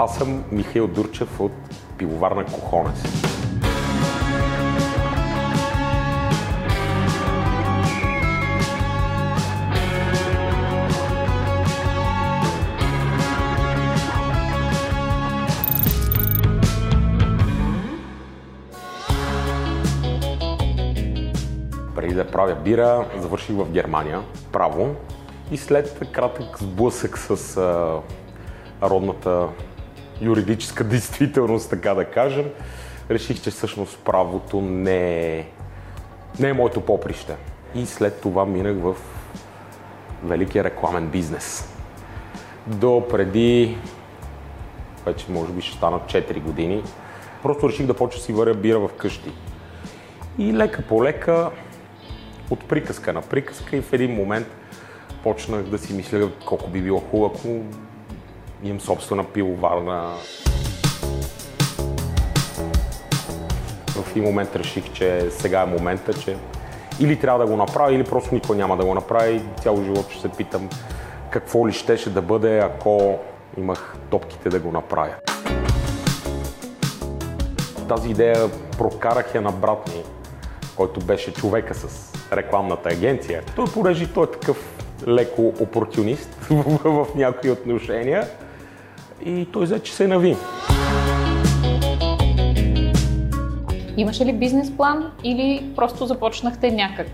Аз 0.00 0.16
съм 0.16 0.44
Михаил 0.52 0.86
Дурчев 0.86 1.40
от 1.40 1.52
пивоварна 1.98 2.44
Кохонес. 2.44 3.02
преди 21.94 22.14
да 22.14 22.30
правя 22.30 22.54
бира, 22.54 23.06
завърших 23.16 23.56
в 23.56 23.70
Германия 23.70 24.22
право 24.52 24.94
и 25.50 25.56
след 25.56 26.10
кратък 26.12 26.58
сблъсък 26.58 27.18
с 27.18 27.58
родната 28.82 29.48
юридическа 30.20 30.84
действителност, 30.94 31.70
така 31.70 31.94
да 31.94 32.04
кажем, 32.04 32.46
реших, 33.10 33.42
че 33.42 33.50
всъщност 33.50 33.98
правото 33.98 34.60
не 34.60 35.36
е, 35.38 35.46
не 36.40 36.48
е 36.48 36.52
моето 36.52 36.80
поприще. 36.80 37.36
И 37.74 37.86
след 37.86 38.20
това 38.20 38.44
минах 38.44 38.76
в 38.76 38.96
великия 40.24 40.64
рекламен 40.64 41.08
бизнес. 41.08 41.74
До 42.66 43.06
преди, 43.10 43.78
вече 45.06 45.26
може 45.28 45.52
би 45.52 45.62
ще 45.62 45.76
станат 45.76 46.02
4 46.02 46.40
години, 46.40 46.82
просто 47.42 47.68
реших 47.68 47.86
да 47.86 47.94
почна 47.94 48.22
си 48.22 48.32
варя 48.32 48.54
бира 48.54 48.78
в 48.78 48.90
къщи. 48.96 49.32
И 50.38 50.52
лека 50.52 50.82
по 50.82 51.04
лека 51.04 51.50
от 52.50 52.64
приказка 52.64 53.12
на 53.12 53.22
приказка 53.22 53.76
и 53.76 53.82
в 53.82 53.92
един 53.92 54.14
момент 54.14 54.46
почнах 55.22 55.62
да 55.62 55.78
си 55.78 55.92
мисля 55.92 56.30
колко 56.46 56.70
би 56.70 56.82
било 56.82 57.00
хубаво, 57.00 57.34
ако 57.34 57.48
имам 58.62 58.80
собствена 58.80 59.24
пивоварна. 59.24 60.12
В 63.88 64.10
един 64.10 64.24
момент 64.24 64.56
реших, 64.56 64.92
че 64.92 65.30
сега 65.30 65.62
е 65.62 65.66
момента, 65.66 66.14
че 66.14 66.36
или 67.00 67.16
трябва 67.16 67.44
да 67.46 67.50
го 67.50 67.56
направя, 67.56 67.94
или 67.94 68.04
просто 68.04 68.34
никой 68.34 68.56
няма 68.56 68.76
да 68.76 68.84
го 68.84 68.94
направи. 68.94 69.42
Цял 69.62 69.82
живот 69.84 70.10
ще 70.10 70.20
се 70.20 70.28
питам 70.28 70.68
какво 71.30 71.68
ли 71.68 71.72
щеше 71.72 72.10
да 72.10 72.22
бъде, 72.22 72.58
ако 72.58 73.18
имах 73.56 73.96
топките 74.10 74.48
да 74.48 74.58
го 74.58 74.72
направя. 74.72 75.14
Тази 77.88 78.10
идея 78.10 78.50
прокарах 78.78 79.34
я 79.34 79.40
на 79.40 79.52
брат 79.52 79.88
ми, 79.88 80.02
който 80.76 81.00
беше 81.00 81.32
човека 81.32 81.74
с 81.74 82.12
рекламната 82.32 82.88
агенция. 82.88 83.42
Той 83.56 83.64
порежи, 83.74 84.12
той 84.14 84.24
е 84.24 84.30
такъв 84.30 84.78
леко 85.06 85.54
опортунист 85.60 86.28
в, 86.50 86.78
в 86.84 87.14
някои 87.14 87.50
отношения 87.50 88.28
и 89.24 89.46
той 89.52 89.64
взе, 89.64 89.80
че 89.80 89.94
се 89.94 90.06
нави. 90.06 90.36
Имаше 93.96 94.24
ли 94.24 94.32
бизнес 94.32 94.76
план 94.76 95.12
или 95.24 95.72
просто 95.76 96.06
започнахте 96.06 96.70
някак? 96.70 97.06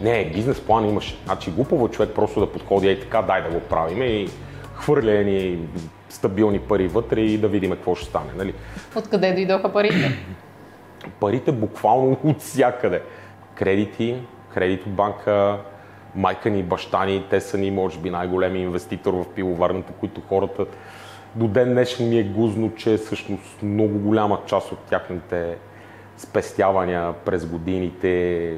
Не, 0.00 0.30
бизнес 0.34 0.60
план 0.60 0.88
имаше. 0.88 1.16
Значи 1.24 1.50
глупаво 1.50 1.86
е 1.86 1.88
човек 1.88 2.10
просто 2.14 2.40
да 2.40 2.52
подходи 2.52 2.90
и 2.90 3.00
така, 3.00 3.22
дай 3.22 3.42
да 3.42 3.50
го 3.50 3.60
правим 3.60 4.02
и 4.02 4.28
хвърля 4.74 5.22
ни 5.24 5.58
стабилни 6.08 6.58
пари 6.58 6.88
вътре 6.88 7.20
и 7.20 7.38
да 7.38 7.48
видим 7.48 7.70
какво 7.70 7.94
ще 7.94 8.06
стане. 8.06 8.30
Нали? 8.36 8.54
Откъде 8.96 9.32
дойдоха 9.32 9.72
парите? 9.72 10.18
Парите 11.20 11.52
буквално 11.52 12.16
от 12.24 12.40
всякъде. 12.40 13.02
Кредити, 13.54 14.16
кредит 14.54 14.86
от 14.86 14.92
банка, 14.92 15.58
майка 16.14 16.50
ни, 16.50 16.62
баща 16.62 17.04
ни, 17.04 17.24
те 17.30 17.40
са 17.40 17.58
ни, 17.58 17.70
може 17.70 17.98
би, 17.98 18.10
най-големи 18.10 18.58
инвеститор 18.58 19.14
в 19.14 19.24
пивоварната, 19.34 19.92
които 19.92 20.20
хората 20.28 20.66
до 21.34 21.48
ден 21.48 21.72
днешен 21.72 22.08
ми 22.08 22.18
е 22.18 22.22
гузно, 22.22 22.74
че 22.76 22.96
всъщност 22.96 23.62
много 23.62 23.98
голяма 23.98 24.38
част 24.46 24.72
от 24.72 24.78
тяхните 24.78 25.56
спестявания 26.16 27.12
през 27.12 27.46
годините, 27.46 28.54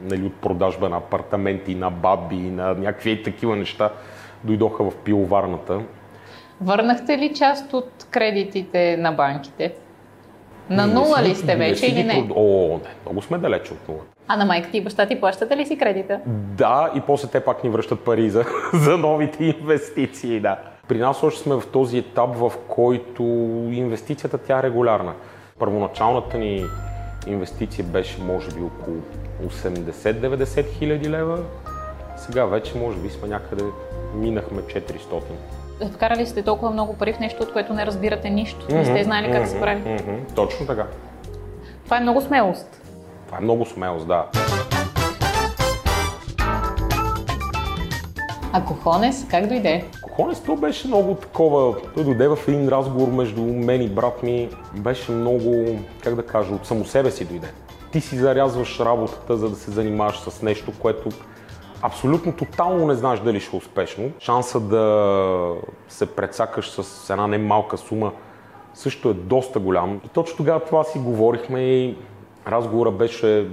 нали, 0.00 0.26
от 0.26 0.34
продажба 0.34 0.88
на 0.88 0.96
апартаменти, 0.96 1.74
на 1.74 1.90
баби, 1.90 2.36
на 2.36 2.74
някакви 2.74 3.22
такива 3.22 3.56
неща, 3.56 3.90
дойдоха 4.44 4.90
в 4.90 4.96
пивоварната. 4.96 5.80
Върнахте 6.60 7.18
ли 7.18 7.34
част 7.34 7.72
от 7.72 8.06
кредитите 8.10 8.96
на 8.96 9.12
банките? 9.12 9.74
На 10.70 10.86
нула 10.86 11.22
ли 11.22 11.34
сте 11.34 11.56
вече 11.56 11.86
не 11.86 11.92
или 11.92 12.04
не? 12.04 12.14
Прод... 12.14 12.36
О, 12.36 12.80
не, 12.84 12.90
много 13.04 13.22
сме 13.22 13.38
далече 13.38 13.72
от 13.72 13.88
нула. 13.88 14.00
А 14.28 14.36
на 14.36 14.44
майка 14.44 14.70
ти 14.70 14.76
и 14.76 14.80
баща 14.80 15.06
ти 15.06 15.20
плащате 15.20 15.56
ли 15.56 15.66
си 15.66 15.78
кредита? 15.78 16.20
Да, 16.26 16.92
и 16.96 17.00
после 17.00 17.28
те 17.28 17.40
пак 17.40 17.64
ни 17.64 17.70
връщат 17.70 18.00
пари 18.00 18.30
за, 18.30 18.44
за 18.74 18.98
новите 18.98 19.44
инвестиции, 19.44 20.40
да. 20.40 20.58
При 20.88 20.98
нас 20.98 21.22
още 21.22 21.40
сме 21.40 21.54
в 21.54 21.66
този 21.72 21.98
етап, 21.98 22.30
в 22.36 22.52
който 22.68 23.22
инвестицията 23.72 24.38
тя 24.38 24.58
е 24.58 24.62
регулярна. 24.62 25.12
Първоначалната 25.58 26.38
ни 26.38 26.64
инвестиция 27.26 27.84
беше 27.84 28.22
може 28.22 28.50
би 28.50 28.62
около 28.62 28.96
80-90 29.46 30.72
хиляди 30.72 31.10
лева. 31.10 31.38
Сега 32.16 32.44
вече 32.44 32.78
може 32.78 32.98
би 32.98 33.10
сме 33.10 33.28
някъде, 33.28 33.64
минахме 34.14 34.62
400. 34.62 35.22
Вкарали 35.92 36.26
сте 36.26 36.42
толкова 36.42 36.70
много 36.70 36.96
пари 36.96 37.12
в 37.12 37.18
нещо, 37.18 37.42
от 37.42 37.52
което 37.52 37.72
не 37.72 37.86
разбирате 37.86 38.30
нищо. 38.30 38.66
Не 38.70 38.84
сте 38.84 39.04
знаели 39.04 39.32
как 39.32 39.48
се 39.48 39.60
прави. 39.60 39.80
Мгм, 39.90 40.34
Точно 40.34 40.66
така. 40.66 40.86
Това 41.84 41.96
е 41.96 42.00
много 42.00 42.20
смелост. 42.20 42.82
Това 43.26 43.38
е 43.38 43.40
много 43.40 43.66
смелост, 43.66 44.06
да. 44.06 44.26
А 48.52 48.64
Кохонес 48.64 49.26
как 49.30 49.46
дойде? 49.46 49.84
Кохонес, 50.18 50.40
то 50.40 50.56
беше 50.56 50.88
много 50.88 51.14
такова. 51.14 51.76
Той 51.94 52.04
дойде 52.04 52.28
в 52.28 52.38
един 52.48 52.68
разговор 52.68 53.08
между 53.08 53.42
мен 53.42 53.82
и 53.82 53.88
брат 53.88 54.22
ми. 54.22 54.48
Беше 54.74 55.12
много, 55.12 55.78
как 56.02 56.14
да 56.14 56.26
кажа, 56.26 56.54
от 56.54 56.66
само 56.66 56.84
себе 56.84 57.10
си 57.10 57.24
дойде. 57.24 57.52
Ти 57.92 58.00
си 58.00 58.16
зарязваш 58.16 58.80
работата, 58.80 59.36
за 59.36 59.50
да 59.50 59.56
се 59.56 59.70
занимаваш 59.70 60.18
с 60.18 60.42
нещо, 60.42 60.72
което 60.78 61.08
абсолютно 61.82 62.32
тотално 62.32 62.86
не 62.86 62.94
знаеш 62.94 63.20
дали 63.20 63.40
ще 63.40 63.56
е 63.56 63.58
успешно. 63.58 64.10
Шанса 64.20 64.60
да 64.60 65.54
се 65.88 66.06
прецакаш 66.06 66.70
с 66.70 67.10
една 67.10 67.26
немалка 67.26 67.78
сума 67.78 68.12
също 68.74 69.10
е 69.10 69.14
доста 69.14 69.58
голям. 69.58 70.00
И 70.04 70.08
точно 70.08 70.36
тогава 70.36 70.60
това 70.60 70.84
си 70.84 70.98
говорихме 70.98 71.60
и 71.60 71.96
разговора 72.46 72.90
беше 72.90 73.40
е, 73.40 73.46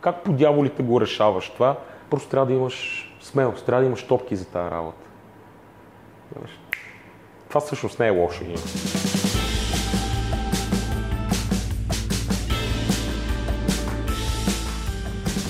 как 0.00 0.24
по 0.24 0.32
дяволите 0.32 0.82
го 0.82 1.00
решаваш 1.00 1.50
това. 1.50 1.76
Просто 2.10 2.28
трябва 2.28 2.46
да 2.46 2.52
имаш 2.52 3.08
смелост, 3.20 3.66
трябва 3.66 3.82
да 3.82 3.86
имаш 3.86 4.02
топки 4.02 4.36
за 4.36 4.44
тази 4.44 4.70
работа. 4.70 5.07
Това 7.48 7.60
всъщност 7.60 7.98
не 7.98 8.06
е 8.06 8.10
лошо. 8.10 8.44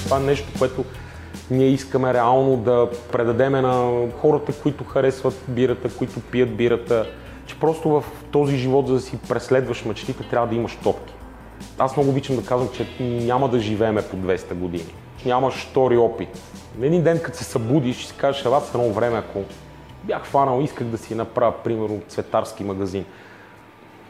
Това 0.05 0.17
е 0.17 0.21
нещо, 0.21 0.49
което 0.59 0.85
ние 1.51 1.69
искаме 1.69 2.15
реално 2.15 2.57
да 2.57 2.91
предадеме 3.13 3.61
на 3.61 4.07
хората, 4.21 4.53
които 4.53 4.85
харесват 4.85 5.35
бирата, 5.49 5.89
които 5.97 6.21
пият 6.21 6.57
бирата, 6.57 7.07
че 7.47 7.61
просто 7.61 7.89
в 7.91 8.05
този 8.31 8.57
живот, 8.57 8.87
за 8.87 8.95
да 8.95 9.01
си 9.01 9.19
преследваш 9.29 9.85
мечтите, 9.85 10.29
трябва 10.31 10.49
да 10.49 10.55
имаш 10.55 10.77
топки. 10.83 11.15
Аз 11.79 11.97
много 11.97 12.11
обичам 12.11 12.37
да 12.37 12.45
казвам, 12.45 12.69
че 12.75 12.87
няма 13.01 13.49
да 13.49 13.61
живееме 13.61 14.03
по 14.03 14.17
200 14.17 14.55
години. 14.55 14.95
Нямаш 15.27 15.55
втори 15.55 15.97
опит. 15.97 16.29
Един 16.83 17.03
ден, 17.03 17.21
като 17.23 17.39
се 17.39 17.45
събудиш 17.45 18.03
и 18.03 18.07
си 18.07 18.15
кажеш, 18.17 18.47
аз 18.47 18.75
едно 18.75 18.93
време, 18.93 19.19
ако 19.19 19.43
бях 20.09 20.25
фанал, 20.25 20.61
исках 20.61 20.87
да 20.87 20.99
си 20.99 21.15
направя, 21.15 21.53
примерно, 21.65 22.01
цветарски 22.09 22.65
магазин. 22.65 23.05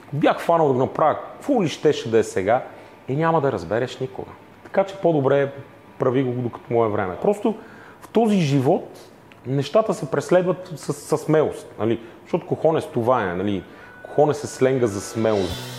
Ако 0.07 0.17
бях 0.17 0.41
фанал 0.41 0.67
да 0.67 0.73
го 0.73 0.79
направя, 0.79 1.19
какво 1.33 1.63
ли 1.63 1.69
щеше 1.69 2.11
да 2.11 2.19
е 2.19 2.23
сега, 2.23 2.65
и 3.09 3.17
няма 3.17 3.41
да 3.41 3.53
разбереш 3.53 3.99
никога. 3.99 4.31
Така 4.65 4.85
че 4.85 4.97
по-добре 4.97 5.53
прави 5.99 6.23
го 6.23 6.43
докато 6.43 6.73
му 6.73 6.85
е 6.85 6.89
време. 6.89 7.17
Просто 7.23 7.55
в 8.01 8.09
този 8.09 8.41
живот 8.41 8.99
нещата 9.47 9.95
се 9.95 10.11
преследват 10.11 10.73
с, 10.77 10.93
с 10.93 11.19
смелост. 11.19 11.67
Нали? 11.79 12.01
Защото 12.23 12.47
кохонес 12.47 12.87
това 12.87 13.23
е. 13.23 13.35
Нали? 13.35 13.65
Кохонес 14.05 14.45
е 14.45 14.47
сленга 14.47 14.87
за 14.87 15.01
смелост. 15.01 15.79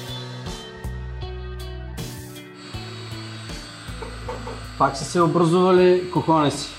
Пак 4.77 4.98
са 4.98 5.06
се 5.06 5.21
образували 5.21 6.12
кохонеси. 6.12 6.79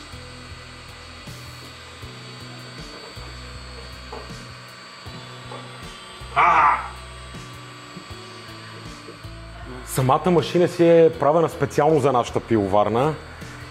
Самата 9.91 10.31
машина 10.31 10.69
си 10.69 10.89
е 10.89 11.11
правена 11.21 11.49
специално 11.49 12.01
за 12.01 12.13
нашата 12.13 12.41
пивоварна. 12.41 13.15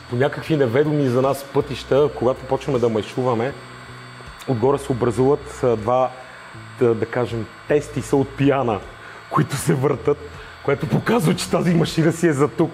По 0.10 0.16
някакви 0.16 0.58
неведоми 0.58 1.08
за 1.08 1.22
нас 1.22 1.46
пътища, 1.54 2.10
когато 2.16 2.46
почваме 2.46 2.80
да 2.80 2.90
майшуваме, 2.90 3.54
отгоре 4.48 4.78
се 4.78 4.92
образуват 4.92 5.62
два, 5.78 6.10
да, 6.80 6.96
да 6.96 7.06
кажем, 7.06 7.46
тести 7.68 8.02
са 8.02 8.16
от 8.16 8.30
пияна, 8.30 8.80
които 9.30 9.56
се 9.56 9.74
въртат, 9.74 10.18
което 10.66 10.90
показва, 10.90 11.36
че 11.36 11.50
тази 11.50 11.74
машина 11.74 12.12
си 12.12 12.28
е 12.28 12.34
за 12.34 12.48
тук. 12.48 12.72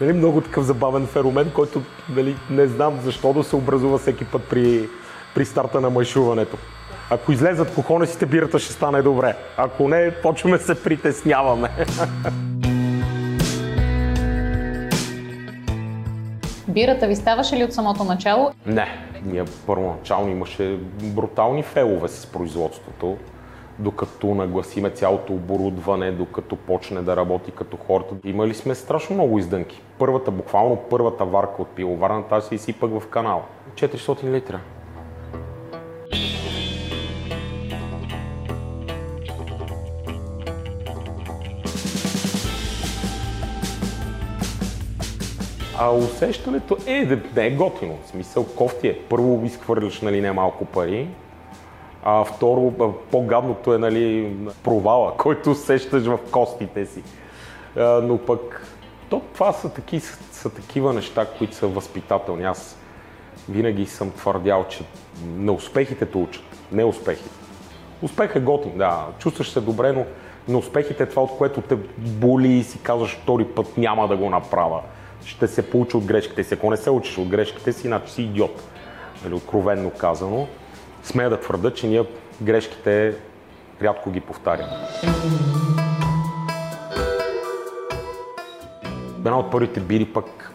Нали, 0.00 0.12
много 0.12 0.40
такъв 0.40 0.64
забавен 0.64 1.06
феномен, 1.06 1.50
който 1.54 1.82
нали, 2.08 2.36
не 2.50 2.66
знам 2.66 3.00
защо 3.04 3.32
да 3.32 3.44
се 3.44 3.56
образува 3.56 3.98
всеки 3.98 4.24
път 4.24 4.42
при, 4.44 4.88
при 5.34 5.44
старта 5.44 5.80
на 5.80 5.90
майшуването. 5.90 6.56
Ако 7.10 7.32
излезат 7.32 7.74
кохонесите, 7.74 8.26
бирата 8.26 8.58
ще 8.58 8.72
стане 8.72 9.02
добре. 9.02 9.36
Ако 9.56 9.88
не, 9.88 10.10
почваме 10.22 10.58
се 10.58 10.82
притесняваме. 10.82 11.70
Бирата 16.70 17.06
ви 17.06 17.16
ставаше 17.16 17.56
ли 17.56 17.64
от 17.64 17.72
самото 17.72 18.04
начало? 18.04 18.50
Не, 18.66 18.86
ние 19.24 19.44
първоначално 19.66 20.30
имаше 20.30 20.78
брутални 21.02 21.62
фелове 21.62 22.08
с 22.08 22.26
производството, 22.26 23.16
докато 23.78 24.34
нагласиме 24.34 24.90
цялото 24.90 25.32
оборудване, 25.32 26.12
докато 26.12 26.56
почне 26.56 27.02
да 27.02 27.16
работи 27.16 27.50
като 27.50 27.76
хората. 27.76 28.14
Имали 28.24 28.54
сме 28.54 28.74
страшно 28.74 29.16
много 29.16 29.38
издънки. 29.38 29.82
Първата, 29.98 30.30
буквално 30.30 30.76
първата 30.76 31.24
варка 31.24 31.62
от 31.62 31.68
пиловарната, 31.68 32.36
аз 32.36 32.48
си 32.48 32.54
изсипах 32.54 32.90
в 32.90 33.08
канала. 33.08 33.42
400 33.74 34.30
литра. 34.30 34.60
А 45.82 45.90
усещането 45.90 46.76
е 46.86 47.06
да 47.06 47.18
не 47.36 47.46
е 47.46 47.50
готино. 47.50 47.98
В 48.04 48.08
смисъл 48.08 48.46
кофти 48.46 48.88
е. 48.88 48.98
Първо 49.08 49.42
изхвърляш 49.44 50.00
нали, 50.00 50.20
не 50.20 50.32
малко 50.32 50.64
пари, 50.64 51.08
а 52.02 52.24
второ 52.24 52.72
по-гадното 53.10 53.74
е 53.74 53.78
нали, 53.78 54.36
провала, 54.64 55.14
който 55.18 55.50
усещаш 55.50 56.02
в 56.02 56.18
костите 56.30 56.86
си. 56.86 57.02
А, 57.76 57.82
но 57.82 58.18
пък 58.18 58.66
то, 59.10 59.22
това 59.34 59.52
са, 59.52 59.72
таки, 59.72 60.00
са, 60.00 60.18
са 60.32 60.50
такива 60.50 60.92
неща, 60.92 61.26
които 61.38 61.54
са 61.54 61.66
възпитателни. 61.66 62.44
Аз 62.44 62.78
винаги 63.48 63.86
съм 63.86 64.10
твърдял, 64.10 64.64
че 64.68 64.84
неуспехите 65.26 66.06
те 66.06 66.18
учат, 66.18 66.44
не 66.72 66.84
успехите. 66.84 67.30
Успех 68.02 68.36
е 68.36 68.40
готин, 68.40 68.78
да, 68.78 69.06
чувстваш 69.18 69.50
се 69.50 69.60
добре, 69.60 69.92
но 69.92 70.04
неуспехите 70.48 71.02
е 71.02 71.08
това, 71.08 71.22
от 71.22 71.38
което 71.38 71.60
те 71.60 71.76
боли 71.98 72.48
и 72.48 72.64
си 72.64 72.78
казваш 72.82 73.18
втори 73.22 73.44
път 73.44 73.78
няма 73.78 74.08
да 74.08 74.16
го 74.16 74.30
направя 74.30 74.80
ще 75.24 75.48
се 75.48 75.70
получи 75.70 75.96
от 75.96 76.04
грешките 76.04 76.44
си. 76.44 76.54
Ако 76.54 76.70
не 76.70 76.76
се 76.76 76.90
учиш 76.90 77.18
от 77.18 77.28
грешките 77.28 77.72
си, 77.72 77.86
значи 77.86 78.12
си 78.12 78.22
идиот. 78.22 78.62
Нали, 79.24 79.34
откровенно 79.34 79.90
казано. 79.90 80.46
Смея 81.02 81.30
да 81.30 81.40
твърда, 81.40 81.74
че 81.74 81.86
ние 81.86 82.04
грешките 82.42 83.14
рядко 83.82 84.10
ги 84.10 84.20
повтаряме. 84.20 84.72
Една 89.18 89.38
от 89.38 89.50
първите 89.50 89.80
бири 89.80 90.04
пък, 90.04 90.52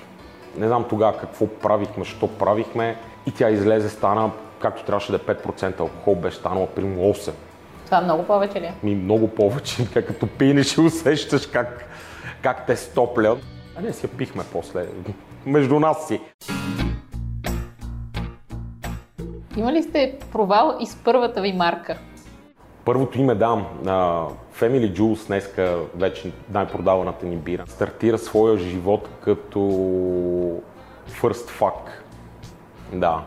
не 0.57 0.67
знам 0.67 0.85
тогава 0.89 1.17
какво 1.17 1.47
правихме, 1.47 2.05
що 2.05 2.27
правихме 2.27 2.97
и 3.25 3.31
тя 3.31 3.49
излезе, 3.49 3.89
стана, 3.89 4.31
както 4.59 4.85
трябваше 4.85 5.11
да 5.11 5.17
е 5.17 5.35
5% 5.35 5.79
алкохол, 5.79 6.15
беше 6.15 6.37
станала 6.37 6.67
примерно 6.67 7.13
8. 7.13 7.31
Това 7.85 8.01
много 8.01 8.23
повече 8.23 8.61
ли? 8.61 8.65
Е? 8.65 8.73
Ми 8.83 8.95
много 8.95 9.27
повече, 9.27 9.87
като 9.93 10.27
пинеш 10.27 10.77
и 10.77 10.81
усещаш 10.81 11.47
как, 11.47 11.85
как 12.41 12.65
те 12.65 12.75
стоплят. 12.75 13.39
А 13.77 13.81
не 13.81 13.93
си 13.93 14.07
пихме 14.07 14.43
после. 14.51 14.85
Между 15.45 15.79
нас 15.79 16.07
си. 16.07 16.21
Има 19.57 19.73
ли 19.73 19.83
сте 19.83 20.17
провал 20.31 20.77
и 20.79 20.85
с 20.85 20.95
първата 20.95 21.41
ви 21.41 21.53
марка? 21.53 21.99
Първото 22.85 23.19
име 23.19 23.35
дам. 23.35 23.65
Family 24.59 24.99
Juice, 24.99 25.27
днеска 25.27 25.79
вече 25.95 26.31
най-продаваната 26.51 27.25
ни 27.25 27.35
бира, 27.35 27.63
стартира 27.67 28.17
своя 28.17 28.57
живот 28.57 29.09
като 29.21 29.59
first 31.09 31.49
fuck. 31.59 31.81
Да. 32.93 33.23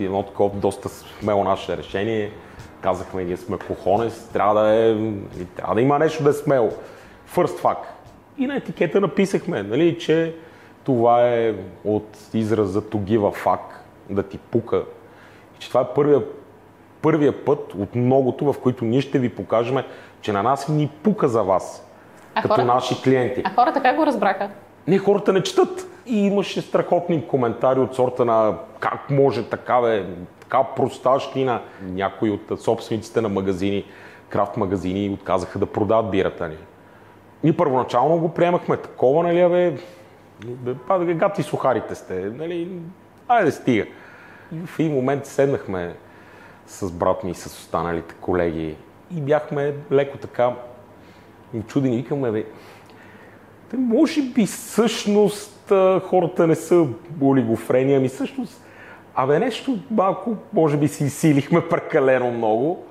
Едно 0.00 0.22
такова 0.22 0.50
доста 0.56 0.88
смело 0.88 1.44
наше 1.44 1.76
решение. 1.76 2.32
Казахме, 2.80 3.24
ние 3.24 3.36
сме 3.36 3.58
кохонес, 3.58 4.28
трябва 4.32 4.62
да, 4.62 4.74
е, 4.74 4.96
трябва 5.56 5.74
да 5.74 5.80
има 5.80 5.98
нещо 5.98 6.22
да 6.22 6.30
е 6.30 6.32
смело. 6.32 6.70
First 7.34 7.62
fuck. 7.62 7.78
И 8.38 8.46
на 8.46 8.56
етикета 8.56 9.00
написахме, 9.00 9.62
нали, 9.62 9.98
че 9.98 10.34
това 10.84 11.28
е 11.28 11.54
от 11.84 12.18
израза 12.34 12.82
to 12.82 12.96
give 12.96 13.34
a 13.34 13.44
fuck, 13.44 13.60
да 14.10 14.22
ти 14.22 14.38
пука. 14.38 14.84
И 15.56 15.58
че 15.58 15.68
това 15.68 15.80
е 15.80 15.94
първия, 15.94 16.22
първия 17.02 17.44
път 17.44 17.74
от 17.74 17.94
многото, 17.94 18.52
в 18.52 18.60
които 18.60 18.84
ние 18.84 19.00
ще 19.00 19.18
ви 19.18 19.28
покажем, 19.28 19.78
че 20.20 20.32
на 20.32 20.42
нас 20.42 20.68
ни 20.68 20.90
пука 21.02 21.28
за 21.28 21.42
вас, 21.42 21.88
а 22.34 22.42
като 22.42 22.54
хората, 22.54 22.74
наши 22.74 23.02
клиенти. 23.02 23.42
А 23.44 23.54
хората 23.54 23.82
как 23.82 23.96
го 23.96 24.06
разбраха? 24.06 24.50
Не, 24.86 24.98
хората 24.98 25.32
не 25.32 25.42
четат. 25.42 25.86
И 26.06 26.26
имаше 26.26 26.62
страхотни 26.62 27.26
коментари 27.26 27.80
от 27.80 27.94
сорта 27.94 28.24
на 28.24 28.58
как 28.80 29.10
може 29.10 29.44
така, 29.44 29.80
бе, 29.80 30.06
така 30.40 30.64
просташкина. 30.64 31.60
Някои 31.82 32.30
от 32.30 32.60
собствениците 32.60 33.20
на 33.20 33.28
магазини, 33.28 33.84
крафт 34.28 34.56
магазини, 34.56 35.10
отказаха 35.10 35.58
да 35.58 35.66
продават 35.66 36.10
бирата 36.10 36.48
ни. 36.48 36.56
Ние 37.44 37.56
първоначално 37.56 38.18
го 38.18 38.34
приемахме 38.34 38.76
такова, 38.76 39.22
нали, 39.22 39.76
бе, 40.46 40.74
бе, 40.98 41.14
гати 41.14 41.42
сухарите 41.42 41.94
сте, 41.94 42.14
нали, 42.14 42.68
айде 43.28 43.50
стига. 43.50 43.86
И 44.52 44.66
в 44.66 44.78
един 44.78 44.92
момент 44.92 45.26
седнахме 45.26 45.94
с 46.66 46.92
брат 46.92 47.24
ми 47.24 47.30
и 47.30 47.34
с 47.34 47.46
останалите 47.46 48.14
колеги 48.14 48.76
и 49.16 49.20
бяхме 49.20 49.74
леко 49.92 50.18
така 50.18 50.54
чудени. 51.66 51.96
Викаме, 51.96 52.32
бе, 52.32 52.44
може 53.72 54.22
би 54.22 54.46
всъщност 54.46 55.72
хората 56.02 56.46
не 56.46 56.54
са 56.54 56.86
олигофрени, 57.22 57.94
ами 57.94 58.08
всъщност, 58.08 58.64
абе 59.14 59.38
нещо 59.38 59.78
малко, 59.90 60.36
може 60.52 60.76
би 60.76 60.88
си 60.88 61.10
силихме 61.10 61.68
прекалено 61.68 62.30
много. 62.30 62.84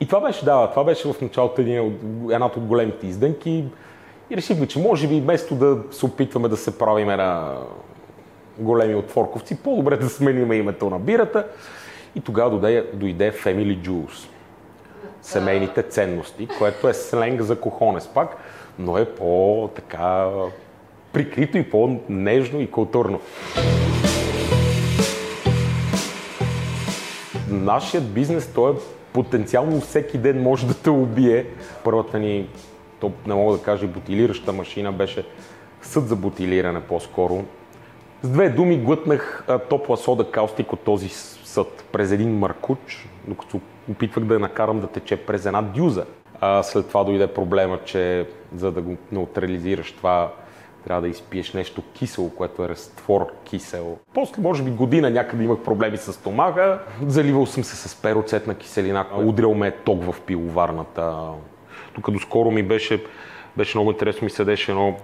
И 0.00 0.06
това 0.06 0.20
беше, 0.20 0.44
да, 0.44 0.70
това 0.70 0.84
беше 0.84 1.12
в 1.12 1.20
началото 1.20 1.60
един, 1.60 1.98
едната 2.32 2.58
от 2.58 2.64
големите 2.64 3.06
издънки. 3.06 3.64
И 4.30 4.36
решихме, 4.36 4.66
че 4.66 4.78
може 4.78 5.08
би 5.08 5.20
вместо 5.20 5.54
да 5.54 5.78
се 5.90 6.06
опитваме 6.06 6.48
да 6.48 6.56
се 6.56 6.78
правиме 6.78 7.16
на 7.16 7.58
големи 8.58 8.94
отворковци, 8.94 9.62
по-добре 9.62 9.96
да 9.96 10.08
сменим 10.08 10.52
името 10.52 10.90
на 10.90 10.98
бирата. 10.98 11.46
И 12.14 12.20
тогава 12.20 12.50
дойде, 12.50 12.86
дойде 12.94 13.32
Family 13.32 13.78
Jewels. 13.78 14.28
Семейните 15.22 15.82
ценности, 15.82 16.48
което 16.58 16.88
е 16.88 16.94
сленг 16.94 17.40
за 17.40 17.60
кохонес 17.60 18.08
пак, 18.08 18.36
но 18.78 18.98
е 18.98 19.04
по-така 19.04 20.28
прикрито 21.12 21.58
и 21.58 21.70
по-нежно 21.70 22.60
и 22.60 22.70
културно. 22.70 23.20
Нашият 27.48 28.12
бизнес, 28.12 28.52
той 28.54 28.72
е 28.72 28.74
потенциално 29.12 29.80
всеки 29.80 30.18
ден 30.18 30.42
може 30.42 30.66
да 30.66 30.74
те 30.74 30.90
убие. 30.90 31.46
Първата 31.84 32.18
ни, 32.18 32.48
то 33.00 33.12
не 33.26 33.34
мога 33.34 33.56
да 33.56 33.62
кажа, 33.62 33.86
бутилираща 33.86 34.52
машина 34.52 34.92
беше 34.92 35.26
съд 35.82 36.08
за 36.08 36.16
бутилиране 36.16 36.80
по-скоро. 36.80 37.44
С 38.22 38.28
две 38.28 38.48
думи 38.48 38.78
глътнах 38.78 39.44
а, 39.48 39.58
топла 39.58 39.96
сода 39.96 40.30
каустик 40.30 40.72
от 40.72 40.80
този 40.80 41.08
съд 41.44 41.84
през 41.92 42.10
един 42.12 42.38
маркуч, 42.38 43.08
докато 43.28 43.60
опитвах 43.90 44.24
да 44.24 44.34
я 44.34 44.40
накарам 44.40 44.80
да 44.80 44.86
тече 44.86 45.16
през 45.16 45.46
една 45.46 45.62
дюза. 45.62 46.04
А, 46.40 46.62
след 46.62 46.88
това 46.88 47.04
дойде 47.04 47.26
проблема, 47.26 47.78
че 47.84 48.28
за 48.56 48.72
да 48.72 48.80
го 48.80 48.96
неутрализираш 49.12 49.92
това 49.92 50.32
трябва 50.84 51.02
да 51.02 51.08
изпиеш 51.08 51.52
нещо 51.52 51.82
кисело, 51.92 52.30
което 52.30 52.64
е 52.64 52.68
разтвор 52.68 53.26
кисел. 53.44 53.98
После, 54.14 54.42
може 54.42 54.62
би, 54.62 54.70
година 54.70 55.10
някъде 55.10 55.44
имах 55.44 55.58
проблеми 55.58 55.96
с 55.96 56.12
стомаха. 56.12 56.78
Заливал 57.06 57.46
съм 57.46 57.64
се 57.64 57.88
с 57.88 57.94
пероцетна 57.94 58.54
киселина. 58.54 59.06
Удрял 59.16 59.54
ме 59.54 59.68
е 59.68 59.70
ток 59.70 60.12
в 60.12 60.20
пиловарната. 60.20 61.28
Тук 61.94 62.10
доскоро 62.10 62.50
ми 62.50 62.62
беше, 62.62 63.04
беше 63.56 63.78
много 63.78 63.90
интересно, 63.90 64.24
ми 64.24 64.30
седеше 64.30 64.70
едно 64.70 64.96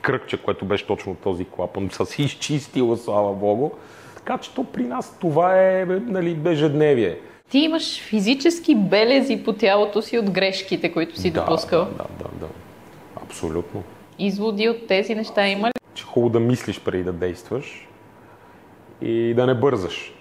кръгче, 0.00 0.42
което 0.42 0.64
беше 0.64 0.86
точно 0.86 1.14
този 1.14 1.44
клапан. 1.44 1.90
Са 1.90 2.06
си 2.06 2.22
изчистила, 2.22 2.96
слава 2.96 3.32
богу. 3.32 3.70
Така 4.16 4.38
че 4.38 4.54
то 4.54 4.64
при 4.64 4.82
нас 4.82 5.18
това 5.20 5.60
е 5.60 5.84
нали, 5.84 6.38
ежедневие. 6.46 7.18
Ти 7.50 7.58
имаш 7.58 8.02
физически 8.02 8.74
белези 8.74 9.42
по 9.44 9.52
тялото 9.52 10.02
си 10.02 10.18
от 10.18 10.30
грешките, 10.30 10.92
които 10.92 11.20
си 11.20 11.30
да, 11.30 11.40
допускал. 11.40 11.84
Да, 11.84 12.04
да, 12.18 12.28
да. 12.40 12.46
Абсолютно 13.22 13.82
изводи 14.26 14.68
от 14.68 14.86
тези 14.86 15.14
неща 15.14 15.48
има 15.48 15.68
ли? 15.68 15.72
Че 15.94 16.04
хубаво 16.04 16.32
да 16.32 16.40
мислиш 16.40 16.80
преди 16.80 17.04
да 17.04 17.12
действаш 17.12 17.88
и 19.00 19.34
да 19.34 19.46
не 19.46 19.54
бързаш. 19.54 20.14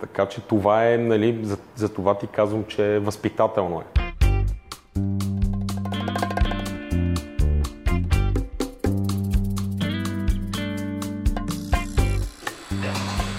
Така 0.00 0.26
че 0.26 0.40
това 0.40 0.88
е, 0.88 0.98
нали, 0.98 1.38
за, 1.42 1.58
за 1.74 1.94
това 1.94 2.18
ти 2.18 2.26
казвам, 2.26 2.64
че 2.64 2.98
възпитателно 2.98 3.80
е. 3.80 3.84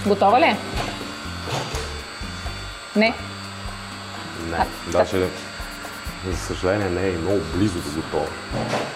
Готова 0.06 0.40
ли 0.40 0.44
е? 0.44 0.56
Не. 2.96 3.14
Не, 4.50 4.56
а, 4.56 4.66
даже 4.92 5.26
за 6.26 6.36
съжаление 6.36 6.88
не 6.88 7.08
е 7.08 7.12
много 7.12 7.40
близо 7.54 7.78
до 7.78 7.90
готова. 7.96 8.26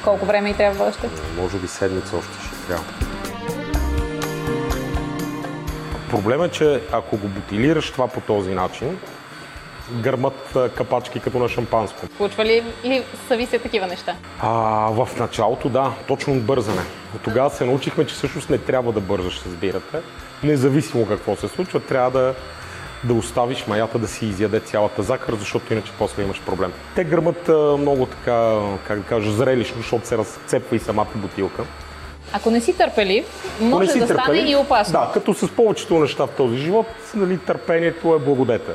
Колко 0.05 0.27
време 0.27 0.51
и 0.51 0.55
трябва 0.55 0.85
още? 0.85 1.09
Може 1.37 1.59
би 1.59 1.69
седмица 1.69 2.17
още 2.17 2.47
ще 2.47 2.67
трябва. 2.67 2.85
Проблемът 6.11 6.51
е, 6.51 6.55
че 6.55 6.83
ако 6.93 7.17
го 7.17 7.29
бутилираш 7.29 7.91
това 7.91 8.09
по 8.09 8.21
този 8.21 8.55
начин, 8.55 8.99
гърмат 9.91 10.57
а, 10.57 10.69
капачки 10.69 11.21
като 11.21 11.39
на 11.39 11.49
шампанско. 11.49 12.07
Случва 12.17 12.45
ли, 12.45 12.63
ли 12.85 13.03
са 13.29 13.37
ви 13.37 13.47
се 13.47 13.59
такива 13.59 13.87
неща? 13.87 14.15
А, 14.41 14.51
в 14.91 15.09
началото 15.19 15.69
да, 15.69 15.93
точно 16.09 16.33
от 16.33 16.43
бързане. 16.43 16.83
От 17.15 17.23
тогава 17.23 17.51
се 17.51 17.65
научихме, 17.65 18.07
че 18.07 18.15
всъщност 18.15 18.51
не 18.51 18.59
трябва 18.59 18.93
да 18.93 19.01
бързаш, 19.01 19.43
разбирате. 19.47 19.99
Независимо 20.43 21.07
какво 21.07 21.37
се 21.37 21.49
случва, 21.49 21.81
трябва 21.81 22.11
да, 22.11 22.35
да 23.05 23.15
оставиш 23.15 23.67
маята 23.67 23.99
да 23.99 24.09
си 24.09 24.27
изяде 24.27 24.61
цялата 24.61 25.03
захар, 25.03 25.35
защото 25.35 25.73
иначе 25.73 25.93
после 25.99 26.23
имаш 26.23 26.41
проблем. 26.41 26.73
Те 26.95 27.05
гърмат 27.05 27.49
много 27.79 28.07
така, 28.07 28.59
как 28.87 28.99
да 28.99 29.05
кажа, 29.05 29.33
зрелищно, 29.33 29.77
защото 29.77 30.07
се 30.07 30.19
разцепва 30.19 30.77
и 30.77 30.79
самата 30.79 31.07
бутилка. 31.15 31.63
Ако 32.33 32.51
не 32.51 32.61
си 32.61 32.77
търпелив, 32.77 33.25
може 33.61 33.89
си 33.89 33.99
да 33.99 34.05
стане 34.05 34.19
търпелив, 34.19 34.51
и 34.51 34.57
опасно. 34.57 34.93
Да, 34.93 35.11
като 35.15 35.35
с 35.35 35.49
повечето 35.49 35.99
неща 35.99 36.27
в 36.27 36.31
този 36.31 36.57
живот, 36.57 36.87
нали, 37.15 37.39
търпението 37.39 38.15
е 38.15 38.19
благодетел. 38.19 38.75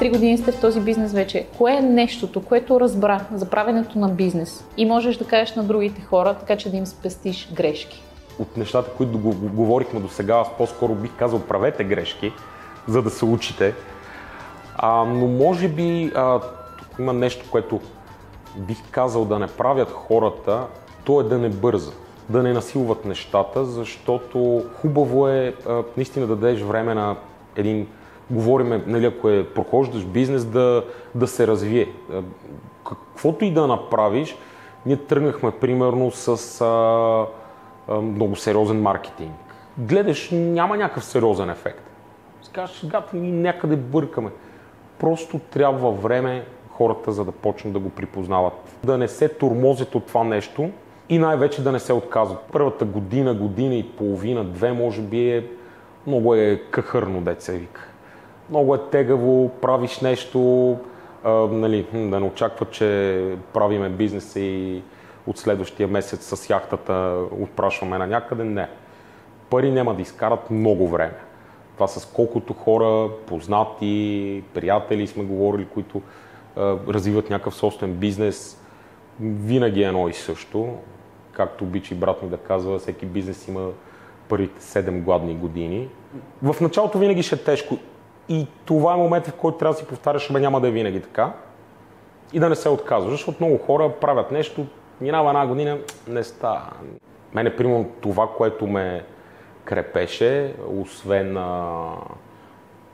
Три 0.00 0.10
години 0.10 0.38
сте 0.38 0.52
в 0.52 0.60
този 0.60 0.80
бизнес 0.80 1.12
вече. 1.12 1.46
Кое 1.58 1.72
е 1.72 1.80
нещото, 1.80 2.42
което 2.42 2.80
разбра 2.80 3.20
за 3.34 3.50
правенето 3.50 3.98
на 3.98 4.08
бизнес 4.08 4.64
и 4.76 4.84
можеш 4.84 5.16
да 5.16 5.24
кажеш 5.24 5.54
на 5.54 5.64
другите 5.64 6.00
хора, 6.00 6.36
така 6.40 6.56
че 6.56 6.70
да 6.70 6.76
им 6.76 6.86
спестиш 6.86 7.52
грешки? 7.52 8.02
От 8.38 8.56
нещата, 8.56 8.90
които 8.90 9.18
го, 9.18 9.30
го 9.30 9.48
говорихме 9.48 10.00
до 10.00 10.08
сега, 10.08 10.34
аз 10.34 10.48
по-скоро 10.58 10.94
бих 10.94 11.10
казал 11.16 11.40
правете 11.40 11.84
грешки, 11.84 12.32
за 12.88 13.02
да 13.02 13.10
се 13.10 13.24
учите. 13.24 13.74
А, 14.76 15.04
но 15.04 15.26
може 15.26 15.68
би 15.68 16.12
а, 16.14 16.40
тук 16.78 16.88
има 16.98 17.12
нещо, 17.12 17.44
което 17.50 17.80
бих 18.56 18.78
казал 18.90 19.24
да 19.24 19.38
не 19.38 19.46
правят 19.46 19.90
хората, 19.90 20.66
то 21.04 21.20
е 21.20 21.24
да 21.24 21.38
не 21.38 21.48
бърза, 21.48 21.92
да 22.28 22.42
не 22.42 22.52
насилват 22.52 23.04
нещата, 23.04 23.64
защото 23.64 24.64
хубаво 24.80 25.28
е 25.28 25.54
а, 25.68 25.82
наистина 25.96 26.26
да 26.26 26.36
дадеш 26.36 26.60
време 26.60 26.94
на 26.94 27.16
един, 27.56 27.86
говориме, 28.30 28.84
нали, 28.86 29.06
ако 29.06 29.28
е 29.28 29.46
прохождаш 29.46 30.04
бизнес, 30.04 30.44
да, 30.44 30.84
да 31.14 31.26
се 31.26 31.46
развие. 31.46 31.88
Каквото 32.88 33.44
и 33.44 33.50
да 33.50 33.66
направиш, 33.66 34.36
ние 34.86 34.96
тръгнахме 34.96 35.50
примерно 35.50 36.10
с 36.10 36.60
а, 36.60 37.26
а, 37.88 38.00
много 38.00 38.36
сериозен 38.36 38.82
маркетинг. 38.82 39.34
Гледаш, 39.78 40.28
няма 40.32 40.76
някакъв 40.76 41.04
сериозен 41.04 41.50
ефект. 41.50 41.90
Си 42.42 42.50
кажеш, 42.52 42.86
гата, 42.86 43.16
ние 43.16 43.32
някъде 43.32 43.76
бъркаме. 43.76 44.30
Просто 44.98 45.38
трябва 45.38 45.92
време 45.92 46.44
хората, 46.70 47.12
за 47.12 47.24
да 47.24 47.32
почнат 47.32 47.72
да 47.72 47.78
го 47.78 47.90
припознават. 47.90 48.78
Да 48.84 48.98
не 48.98 49.08
се 49.08 49.28
турмозят 49.28 49.94
от 49.94 50.06
това 50.06 50.24
нещо 50.24 50.70
и 51.08 51.18
най-вече 51.18 51.62
да 51.62 51.72
не 51.72 51.78
се 51.78 51.92
отказват. 51.92 52.38
Първата 52.52 52.84
година, 52.84 53.34
година 53.34 53.74
и 53.74 53.88
половина, 53.88 54.44
две, 54.44 54.72
може 54.72 55.00
би 55.00 55.30
е 55.30 55.46
много 56.06 56.34
е 56.34 56.62
кахърно, 56.70 57.20
деца 57.20 57.52
вика. 57.52 57.89
Много 58.50 58.74
е 58.74 58.78
тегаво, 58.78 59.48
правиш 59.48 60.00
нещо, 60.00 60.76
а, 61.24 61.30
нали, 61.32 61.86
да 61.92 62.20
не 62.20 62.26
очакват, 62.26 62.70
че 62.70 63.36
правиме 63.52 63.88
бизнес 63.88 64.36
и 64.36 64.82
от 65.26 65.38
следващия 65.38 65.88
месец 65.88 66.34
с 66.36 66.50
яхтата 66.50 67.22
отпрашваме 67.40 67.98
на 67.98 68.06
някъде. 68.06 68.44
Не. 68.44 68.68
Пари 69.50 69.70
няма 69.70 69.94
да 69.94 70.02
изкарат 70.02 70.50
много 70.50 70.88
време. 70.88 71.16
Това 71.74 71.88
с 71.88 72.06
колкото 72.06 72.52
хора, 72.52 73.10
познати, 73.26 74.42
приятели 74.54 75.06
сме 75.06 75.24
говорили, 75.24 75.66
които 75.74 76.02
а, 76.56 76.76
развиват 76.88 77.30
някакъв 77.30 77.54
собствен 77.54 77.94
бизнес, 77.94 78.62
винаги 79.20 79.82
е 79.82 79.86
едно 79.86 80.08
и 80.08 80.12
също. 80.12 80.74
Както 81.32 81.64
обича 81.64 81.94
и 81.94 81.96
брат 81.96 82.22
ми 82.22 82.28
да 82.28 82.36
казва, 82.36 82.78
всеки 82.78 83.06
бизнес 83.06 83.48
има 83.48 83.68
първите 84.28 84.60
7 84.60 85.02
гладни 85.02 85.34
години. 85.34 85.88
В 86.42 86.60
началото 86.60 86.98
винаги 86.98 87.22
ще 87.22 87.34
е 87.34 87.38
тежко. 87.38 87.78
И 88.30 88.46
това 88.64 88.94
е 88.94 88.96
моментът, 88.96 89.34
в 89.34 89.38
който 89.38 89.58
трябва 89.58 89.74
да 89.74 89.78
си 89.78 89.86
повтаряш, 89.86 90.32
бе 90.32 90.40
няма 90.40 90.60
да 90.60 90.68
е 90.68 90.70
винаги 90.70 91.00
така. 91.00 91.32
И 92.32 92.40
да 92.40 92.48
не 92.48 92.54
се 92.54 92.68
отказваш, 92.68 93.12
защото 93.12 93.44
много 93.44 93.58
хора 93.58 93.92
правят 94.00 94.30
нещо, 94.30 94.66
минава 95.00 95.30
една 95.30 95.46
година, 95.46 95.78
не 96.08 96.24
става. 96.24 96.70
Мене, 97.34 97.56
примерно, 97.56 97.90
това, 98.00 98.28
което 98.36 98.66
ме 98.66 99.04
крепеше, 99.64 100.54
освен 100.68 101.36
а, 101.36 101.74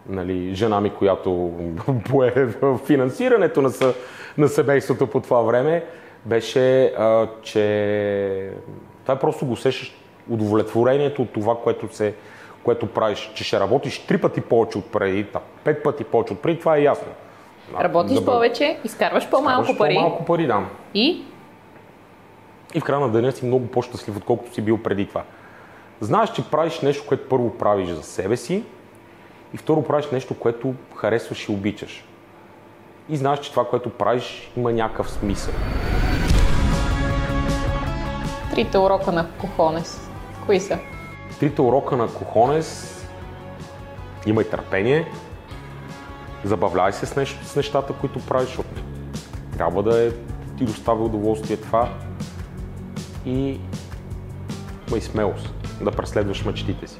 нали, 0.09 0.55
жена 0.55 0.81
ми, 0.81 0.91
която 0.91 1.53
пое 2.11 2.31
в 2.63 2.79
финансирането 2.79 3.63
на, 3.63 3.71
съ, 3.71 3.95
на 4.39 4.49
семейството 4.49 5.07
по 5.07 5.21
това 5.21 5.41
време, 5.41 5.85
беше, 6.25 6.85
а, 6.85 7.29
че 7.43 8.51
това 9.03 9.15
е 9.15 9.19
просто 9.19 9.47
го 9.47 9.53
усещаш 9.53 9.97
удовлетворението 10.31 11.23
от 11.23 11.33
това, 11.33 11.57
което, 11.57 11.97
се, 11.97 12.15
което 12.67 12.87
правиш, 12.87 13.31
че 13.35 13.45
ще 13.45 13.61
работиш 13.61 13.99
три 13.99 14.19
пъти 14.19 14.41
повече 14.41 14.79
от 14.79 14.93
преди, 14.93 15.27
пет 15.65 15.83
пъти 15.83 16.05
повече 16.05 16.33
от 16.33 16.43
преди, 16.43 16.59
това 16.59 16.77
е 16.77 16.83
ясно. 16.83 17.09
Работиш 17.81 18.19
Да 18.19 18.25
повече, 18.25 18.79
изкарваш 18.85 19.31
по-малко 19.31 19.63
Изкарваш 19.63 19.79
пари 19.79 19.95
По-малко 19.95 20.25
пари, 20.25 20.47
да. 20.47 20.65
и 20.95 21.25
И 22.75 22.81
в 22.81 22.85
края 22.85 23.01
на 23.01 23.09
деня 23.09 23.33
си 23.33 23.47
много 23.47 23.67
по-щастлив, 23.67 24.17
отколкото 24.17 24.55
си 24.55 24.63
бил 24.63 24.83
преди 24.83 25.07
това. 25.07 25.23
Знаеш, 26.01 26.33
че 26.33 26.51
правиш 26.51 26.81
нещо, 26.81 27.07
което 27.09 27.29
първо 27.29 27.59
правиш 27.59 27.89
за 27.89 28.03
себе 28.03 28.37
си 28.37 28.65
и 29.55 29.57
второ 29.57 29.83
правиш 29.83 30.11
нещо, 30.11 30.35
което 30.39 30.75
харесваш 30.95 31.49
и 31.49 31.53
обичаш. 31.53 32.05
И 33.09 33.17
знаеш, 33.17 33.41
че 33.41 33.51
това, 33.51 33.69
което 33.69 33.91
правиш, 33.91 34.51
има 34.57 34.73
някакъв 34.73 35.11
смисъл. 35.11 35.55
трите 38.51 38.79
урока 38.79 39.13
на 39.13 39.27
Кохонес. 39.41 40.11
Кои 40.47 40.61
са? 40.61 40.79
Трите 41.41 41.63
урока 41.63 41.97
на 41.97 42.07
Кохонес 42.07 42.93
имай 44.27 44.45
търпение, 44.45 45.09
забавляй 46.45 46.93
се 46.93 47.07
с, 47.07 47.17
нещо, 47.17 47.45
с 47.45 47.57
нещата, 47.57 47.93
които 47.93 48.19
правиш, 48.19 48.47
защото 48.47 48.83
трябва 49.57 49.83
да 49.83 50.07
е, 50.07 50.11
ти 50.59 50.65
доставя 50.65 51.05
удоволствие 51.05 51.57
това. 51.57 51.89
И 53.27 53.61
имай 54.89 55.01
смелост 55.01 55.55
да 55.81 55.91
преследваш 55.91 56.45
мечтите 56.45 56.87
си. 56.87 56.99